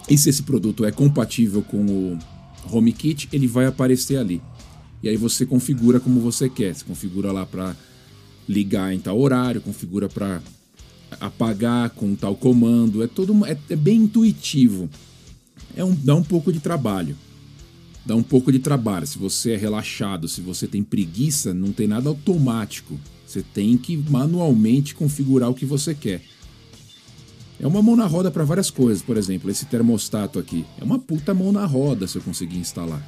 E 0.10 0.18
se 0.18 0.30
esse 0.30 0.44
produto 0.44 0.86
é 0.86 0.92
compatível 0.92 1.62
com 1.62 1.86
o 1.86 2.20
HomeKit, 2.72 3.28
ele 3.34 3.48
vai 3.48 3.66
aparecer 3.66 4.18
ali. 4.18 4.42
E 5.06 5.10
aí 5.10 5.18
você 5.18 5.46
configura 5.46 6.00
como 6.00 6.20
você 6.20 6.50
quer. 6.50 6.76
Você 6.76 6.84
configura 6.84 7.32
lá 7.32 7.46
para 7.46 7.76
ligar 8.50 8.94
em 8.94 9.00
tal 9.00 9.20
horário, 9.20 9.62
configura 9.62 10.10
para 10.10 10.42
apagar 11.22 11.92
com 11.92 12.14
tal 12.16 12.36
comando. 12.36 13.02
É 13.04 13.08
todo 13.08 13.46
é, 13.46 13.58
é 13.70 13.76
bem 13.76 14.02
intuitivo. 14.02 14.90
É 15.76 15.84
um, 15.86 15.96
dá 15.96 16.16
um 16.16 16.24
pouco 16.24 16.52
de 16.52 16.60
trabalho 16.60 17.16
dá 18.06 18.16
um 18.16 18.24
pouco 18.24 18.52
de 18.52 18.60
trabalho. 18.60 19.08
Se 19.08 19.18
você 19.18 19.54
é 19.54 19.58
relaxado, 19.58 20.28
se 20.28 20.40
você 20.40 20.68
tem 20.68 20.84
preguiça, 20.84 21.54
não 21.54 21.72
tem 21.72 21.88
nada 21.88 22.08
automático. 22.08 23.00
Você 23.26 23.42
tem 23.42 23.78
que 23.78 23.98
manualmente 23.98 24.94
configurar 24.94 25.50
o 25.50 25.56
que 25.56 25.66
você 25.66 25.96
quer. 25.96 26.22
É 27.60 27.66
uma 27.66 27.82
mão 27.82 27.96
na 27.96 28.06
roda 28.06 28.30
para 28.30 28.44
várias 28.44 28.70
coisas, 28.70 29.02
por 29.02 29.18
exemplo, 29.18 29.50
esse 29.50 29.66
termostato 29.66 30.38
aqui. 30.38 30.66
É 30.80 30.84
uma 30.84 31.00
puta 31.00 31.34
mão 31.34 31.52
na 31.52 31.66
roda 31.66 32.06
se 32.06 32.18
eu 32.18 32.22
conseguir 32.22 32.58
instalar. 32.58 33.02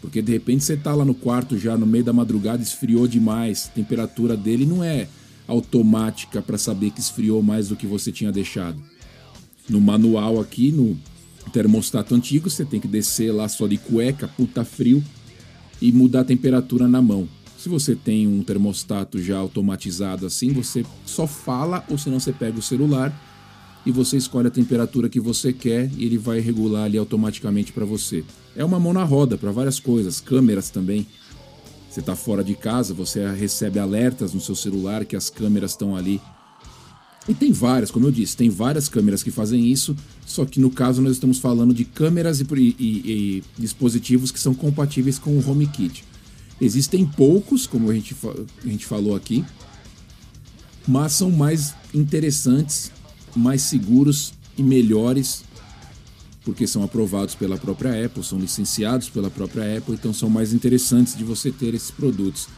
Porque 0.00 0.22
de 0.22 0.32
repente 0.32 0.64
você 0.64 0.76
tá 0.76 0.94
lá 0.94 1.04
no 1.04 1.14
quarto 1.14 1.58
já 1.58 1.76
no 1.76 1.86
meio 1.86 2.04
da 2.04 2.12
madrugada, 2.12 2.62
esfriou 2.62 3.06
demais, 3.06 3.68
a 3.70 3.74
temperatura 3.74 4.36
dele 4.36 4.64
não 4.64 4.82
é 4.82 5.08
automática 5.46 6.40
para 6.40 6.56
saber 6.56 6.90
que 6.90 7.00
esfriou 7.00 7.42
mais 7.42 7.68
do 7.68 7.76
que 7.76 7.86
você 7.86 8.10
tinha 8.10 8.32
deixado. 8.32 8.80
No 9.68 9.80
manual 9.80 10.40
aqui, 10.40 10.72
no 10.72 10.98
termostato 11.52 12.14
antigo, 12.14 12.48
você 12.48 12.64
tem 12.64 12.80
que 12.80 12.88
descer 12.88 13.32
lá 13.32 13.48
só 13.48 13.66
de 13.66 13.76
cueca, 13.76 14.28
puta 14.28 14.64
frio, 14.64 15.02
e 15.80 15.90
mudar 15.92 16.20
a 16.20 16.24
temperatura 16.24 16.86
na 16.86 17.02
mão. 17.02 17.28
Se 17.58 17.68
você 17.68 17.94
tem 17.94 18.26
um 18.26 18.42
termostato 18.42 19.20
já 19.20 19.36
automatizado 19.36 20.24
assim, 20.24 20.52
você 20.52 20.84
só 21.04 21.26
fala 21.26 21.84
ou 21.90 21.98
senão 21.98 22.18
você 22.18 22.32
pega 22.32 22.58
o 22.58 22.62
celular 22.62 23.12
e 23.84 23.90
você 23.90 24.16
escolhe 24.16 24.48
a 24.48 24.50
temperatura 24.50 25.08
que 25.08 25.20
você 25.20 25.52
quer 25.52 25.90
e 25.96 26.04
ele 26.04 26.18
vai 26.18 26.40
regular 26.40 26.84
ali 26.84 26.98
automaticamente 26.98 27.72
para 27.72 27.84
você. 27.84 28.24
É 28.54 28.64
uma 28.64 28.78
mão 28.80 28.92
na 28.92 29.04
roda 29.04 29.38
para 29.38 29.50
várias 29.50 29.80
coisas, 29.80 30.20
câmeras 30.20 30.70
também. 30.70 31.06
Você 31.88 32.00
está 32.00 32.14
fora 32.14 32.44
de 32.44 32.54
casa, 32.54 32.94
você 32.94 33.26
recebe 33.32 33.78
alertas 33.78 34.32
no 34.34 34.40
seu 34.40 34.54
celular 34.54 35.04
que 35.04 35.16
as 35.16 35.30
câmeras 35.30 35.72
estão 35.72 35.96
ali 35.96 36.20
e 37.28 37.34
tem 37.34 37.52
várias, 37.52 37.90
como 37.90 38.06
eu 38.06 38.10
disse, 38.10 38.36
tem 38.36 38.48
várias 38.48 38.88
câmeras 38.88 39.22
que 39.22 39.30
fazem 39.30 39.70
isso, 39.70 39.94
só 40.26 40.44
que 40.44 40.58
no 40.58 40.70
caso 40.70 41.02
nós 41.02 41.12
estamos 41.12 41.38
falando 41.38 41.74
de 41.74 41.84
câmeras 41.84 42.40
e, 42.40 42.44
e, 42.58 42.74
e 42.78 43.44
dispositivos 43.58 44.32
que 44.32 44.40
são 44.40 44.54
compatíveis 44.54 45.18
com 45.18 45.38
o 45.38 45.50
HomeKit. 45.50 46.04
Existem 46.60 47.06
poucos, 47.06 47.66
como 47.66 47.90
a 47.90 47.94
gente, 47.94 48.16
a 48.64 48.68
gente 48.68 48.86
falou 48.86 49.14
aqui, 49.14 49.44
mas 50.88 51.12
são 51.12 51.30
mais 51.30 51.74
interessantes, 51.94 52.90
mais 53.34 53.62
seguros 53.62 54.32
e 54.56 54.62
melhores, 54.62 55.44
porque 56.44 56.66
são 56.66 56.82
aprovados 56.82 57.34
pela 57.34 57.56
própria 57.56 58.06
Apple, 58.06 58.24
são 58.24 58.38
licenciados 58.38 59.08
pela 59.08 59.30
própria 59.30 59.78
Apple, 59.78 59.94
então 59.94 60.12
são 60.12 60.28
mais 60.28 60.52
interessantes 60.52 61.16
de 61.16 61.24
você 61.24 61.50
ter 61.50 61.74
esses 61.74 61.90
produtos. 61.90 62.48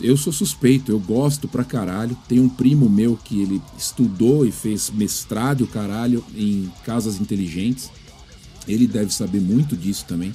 Eu 0.00 0.16
sou 0.16 0.32
suspeito, 0.32 0.90
eu 0.90 0.98
gosto 0.98 1.46
pra 1.46 1.62
caralho. 1.62 2.16
Tem 2.28 2.40
um 2.40 2.48
primo 2.48 2.88
meu 2.88 3.16
que 3.16 3.40
ele 3.40 3.62
estudou 3.78 4.44
e 4.44 4.50
fez 4.50 4.90
mestrado 4.90 5.66
caralho 5.66 6.24
em 6.34 6.70
casas 6.84 7.20
inteligentes. 7.20 7.90
Ele 8.66 8.86
deve 8.86 9.14
saber 9.14 9.40
muito 9.40 9.76
disso 9.76 10.04
também. 10.06 10.34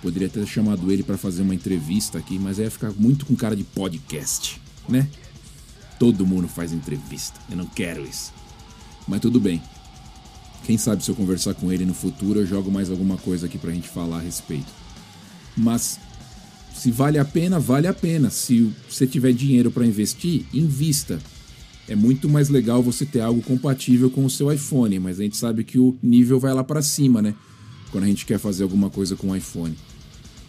Poderia 0.00 0.28
ter 0.28 0.46
chamado 0.46 0.90
ele 0.90 1.02
para 1.02 1.18
fazer 1.18 1.42
uma 1.42 1.54
entrevista 1.54 2.18
aqui, 2.18 2.38
mas 2.38 2.58
ia 2.58 2.70
ficar 2.70 2.92
muito 2.92 3.26
com 3.26 3.34
cara 3.34 3.56
de 3.56 3.64
podcast, 3.64 4.60
né? 4.88 5.08
Todo 5.98 6.26
mundo 6.26 6.48
faz 6.48 6.72
entrevista. 6.72 7.38
Eu 7.50 7.56
não 7.56 7.66
quero 7.66 8.06
isso. 8.06 8.32
Mas 9.06 9.20
tudo 9.20 9.38
bem. 9.40 9.62
Quem 10.64 10.76
sabe 10.76 11.04
se 11.04 11.10
eu 11.10 11.14
conversar 11.14 11.54
com 11.54 11.72
ele 11.72 11.84
no 11.84 11.94
futuro, 11.94 12.40
eu 12.40 12.46
jogo 12.46 12.70
mais 12.70 12.90
alguma 12.90 13.16
coisa 13.16 13.46
aqui 13.46 13.56
pra 13.56 13.72
gente 13.72 13.88
falar 13.88 14.18
a 14.18 14.22
respeito. 14.22 14.72
Mas 15.56 15.98
se 16.74 16.90
vale 16.90 17.18
a 17.18 17.24
pena, 17.24 17.58
vale 17.58 17.86
a 17.86 17.94
pena. 17.94 18.30
Se 18.30 18.72
você 18.88 19.06
tiver 19.06 19.32
dinheiro 19.32 19.70
para 19.70 19.86
investir, 19.86 20.44
invista. 20.52 21.18
É 21.88 21.94
muito 21.94 22.28
mais 22.28 22.48
legal 22.48 22.82
você 22.82 23.06
ter 23.06 23.20
algo 23.20 23.40
compatível 23.42 24.10
com 24.10 24.24
o 24.24 24.30
seu 24.30 24.52
iPhone, 24.52 24.98
mas 24.98 25.20
a 25.20 25.22
gente 25.22 25.36
sabe 25.36 25.62
que 25.62 25.78
o 25.78 25.96
nível 26.02 26.40
vai 26.40 26.52
lá 26.52 26.64
para 26.64 26.82
cima, 26.82 27.22
né? 27.22 27.34
Quando 27.92 28.04
a 28.04 28.08
gente 28.08 28.26
quer 28.26 28.38
fazer 28.38 28.64
alguma 28.64 28.90
coisa 28.90 29.14
com 29.14 29.30
o 29.30 29.36
iPhone. 29.36 29.76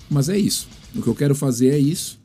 Mas 0.09 0.29
é 0.29 0.37
isso. 0.37 0.67
O 0.95 1.01
que 1.01 1.07
eu 1.07 1.15
quero 1.15 1.35
fazer 1.35 1.69
é 1.69 1.77
isso. 1.77 2.19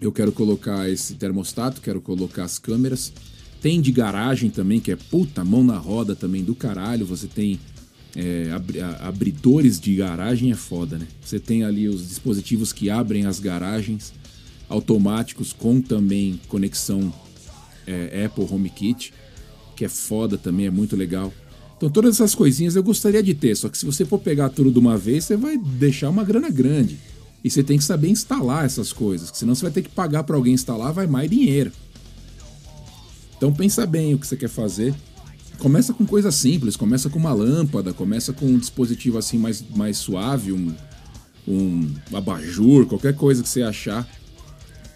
Eu 0.00 0.10
quero 0.10 0.32
colocar 0.32 0.88
esse 0.90 1.14
termostato, 1.14 1.80
quero 1.80 2.00
colocar 2.00 2.44
as 2.44 2.58
câmeras. 2.58 3.12
Tem 3.60 3.80
de 3.80 3.92
garagem 3.92 4.50
também, 4.50 4.80
que 4.80 4.90
é 4.90 4.96
puta 4.96 5.44
mão 5.44 5.62
na 5.62 5.76
roda 5.76 6.16
também 6.16 6.42
do 6.42 6.54
caralho. 6.54 7.04
Você 7.06 7.26
tem 7.26 7.58
é, 8.16 8.50
abridores 9.00 9.78
de 9.78 9.94
garagem 9.96 10.50
é 10.50 10.56
foda, 10.56 10.98
né? 10.98 11.06
Você 11.20 11.38
tem 11.38 11.62
ali 11.62 11.88
os 11.88 12.08
dispositivos 12.08 12.72
que 12.72 12.90
abrem 12.90 13.26
as 13.26 13.38
garagens 13.38 14.12
automáticos 14.68 15.52
com 15.52 15.80
também 15.80 16.40
conexão 16.48 17.12
é, 17.86 18.24
Apple 18.24 18.46
HomeKit, 18.50 19.12
que 19.76 19.84
é 19.84 19.88
foda 19.88 20.38
também, 20.38 20.66
é 20.66 20.70
muito 20.70 20.96
legal. 20.96 21.32
Então 21.76 21.90
todas 21.90 22.16
essas 22.16 22.34
coisinhas 22.34 22.76
eu 22.76 22.82
gostaria 22.82 23.22
de 23.22 23.34
ter, 23.34 23.56
só 23.56 23.68
que 23.68 23.78
se 23.78 23.86
você 23.86 24.04
for 24.04 24.18
pegar 24.18 24.50
tudo 24.50 24.70
de 24.70 24.78
uma 24.78 24.96
vez, 24.96 25.24
você 25.24 25.36
vai 25.36 25.56
deixar 25.56 26.10
uma 26.10 26.24
grana 26.24 26.50
grande. 26.50 26.98
E 27.42 27.50
você 27.50 27.62
tem 27.62 27.78
que 27.78 27.84
saber 27.84 28.08
instalar 28.08 28.66
essas 28.66 28.92
coisas, 28.92 29.30
senão 29.34 29.54
você 29.54 29.62
vai 29.62 29.72
ter 29.72 29.82
que 29.82 29.88
pagar 29.88 30.24
para 30.24 30.36
alguém 30.36 30.54
instalar, 30.54 30.92
vai 30.92 31.06
mais 31.06 31.30
dinheiro. 31.30 31.72
Então 33.40 33.54
pensa 33.54 33.86
bem 33.86 34.12
o 34.12 34.18
que 34.18 34.26
você 34.26 34.36
quer 34.36 34.50
fazer 34.50 34.94
Começa 35.60 35.92
com 35.92 36.06
coisa 36.06 36.32
simples, 36.32 36.74
começa 36.74 37.10
com 37.10 37.18
uma 37.18 37.34
lâmpada, 37.34 37.92
começa 37.92 38.32
com 38.32 38.46
um 38.46 38.58
dispositivo 38.58 39.18
assim 39.18 39.36
mais, 39.36 39.62
mais 39.76 39.98
suave, 39.98 40.52
um, 40.52 40.74
um 41.46 41.94
abajur, 42.14 42.86
qualquer 42.86 43.14
coisa 43.14 43.42
que 43.42 43.48
você 43.48 43.62
achar. 43.62 44.08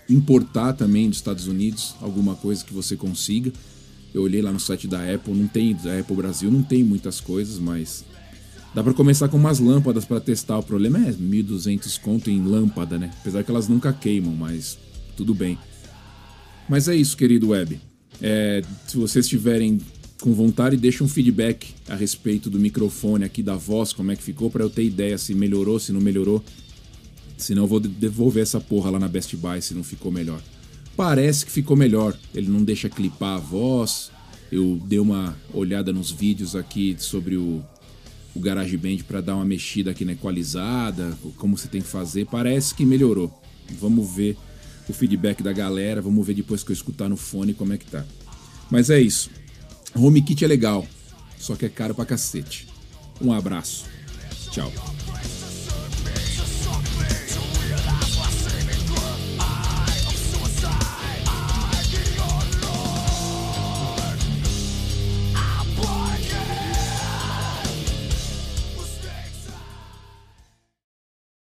Importar 0.09 0.73
também 0.73 1.11
dos 1.11 1.19
Estados 1.19 1.47
Unidos, 1.47 1.95
alguma 2.01 2.35
coisa 2.35 2.65
que 2.65 2.73
você 2.73 2.97
consiga. 2.97 3.53
Eu 4.15 4.23
olhei 4.23 4.41
lá 4.41 4.51
no 4.51 4.59
site 4.59 4.89
da 4.89 5.01
Apple, 5.01 5.35
não 5.35 5.47
tem, 5.47 5.75
da 5.75 5.99
Apple 5.99 6.17
Brasil 6.17 6.51
não 6.51 6.63
tem 6.63 6.83
muitas 6.83 7.21
coisas, 7.21 7.59
mas 7.59 8.03
dá 8.75 8.83
para 8.83 8.95
começar 8.95 9.29
com 9.29 9.37
umas 9.37 9.59
lâmpadas 9.59 10.07
para 10.07 10.19
testar. 10.19 10.59
O 10.59 10.63
problema 10.63 10.99
é 10.99 11.13
1.200 11.13 12.01
conto 12.01 12.31
em 12.31 12.43
lâmpada, 12.43 12.99
né? 12.99 13.11
Apesar 13.21 13.45
que 13.45 13.51
elas 13.51 13.69
nunca 13.69 13.93
queimam, 13.93 14.35
mas 14.35 14.79
tudo 15.15 15.35
bem. 15.35 15.59
Mas 16.71 16.89
é 16.89 16.97
isso, 16.97 17.19
querido 17.19 17.51
web. 17.51 17.79
É, 18.21 18.63
se 18.87 18.97
vocês 18.97 19.29
tiverem 19.29 19.81
com 20.21 20.33
vontade, 20.33 20.77
deixa 20.77 21.05
um 21.05 21.09
feedback 21.09 21.75
a 21.89 21.95
respeito 21.95 22.49
do 22.49 22.59
microfone 22.59 23.25
aqui, 23.25 23.43
da 23.43 23.57
voz, 23.57 23.93
como 23.93 24.11
é 24.11 24.17
que 24.17 24.23
ficou, 24.23 24.51
para 24.51 24.63
eu 24.65 24.71
ter 24.71 24.85
ideia 24.85 25.19
se 25.19 25.35
melhorou, 25.35 25.79
se 25.79 25.93
não 25.93 26.01
melhorou. 26.01 26.43
Senão 27.37 27.65
eu 27.65 27.67
vou 27.67 27.81
devolver 27.81 28.43
essa 28.43 28.61
porra 28.61 28.91
lá 28.91 28.99
na 28.99 29.09
Best 29.09 29.37
Buy 29.37 29.61
se 29.61 29.75
não 29.75 29.83
ficou 29.83 30.11
melhor. 30.11 30.41
Parece 30.97 31.45
que 31.45 31.51
ficou 31.51 31.77
melhor. 31.77 32.17
Ele 32.35 32.49
não 32.49 32.63
deixa 32.63 32.89
clipar 32.89 33.37
a 33.37 33.39
voz. 33.39 34.11
Eu 34.51 34.81
dei 34.87 34.99
uma 34.99 35.37
olhada 35.53 35.93
nos 35.93 36.11
vídeos 36.11 36.55
aqui 36.55 36.97
sobre 36.99 37.37
o, 37.37 37.63
o 38.35 38.41
GarageBand 38.41 38.99
para 39.07 39.21
dar 39.21 39.35
uma 39.35 39.45
mexida 39.45 39.91
aqui 39.91 40.05
na 40.05 40.13
equalizada, 40.13 41.19
como 41.37 41.59
você 41.59 41.67
tem 41.67 41.83
que 41.83 41.89
fazer. 41.89 42.27
Parece 42.27 42.75
que 42.75 42.87
melhorou. 42.87 43.33
Vamos 43.81 44.09
ver 44.15 44.37
o 44.89 44.93
feedback 44.93 45.43
da 45.43 45.53
galera. 45.53 46.03
Vamos 46.03 46.27
ver 46.27 46.35
depois 46.35 46.63
que 46.63 46.71
eu 46.71 46.75
escutar 46.75 47.09
no 47.09 47.17
fone 47.17 47.55
como 47.55 47.73
é 47.73 47.79
que 47.79 47.87
tá. 47.87 48.05
Mas 48.71 48.91
é 48.91 49.01
isso. 49.01 49.31
HomeKit 49.95 50.45
é 50.45 50.49
legal, 50.49 50.87
só 51.39 51.55
que 51.55 51.67
é 51.67 51.69
caro 51.69 51.95
pra 51.95 52.05
cacete. 52.05 52.67
Um 53.21 53.33
abraço. 53.33 53.87
Tchau. 54.51 54.73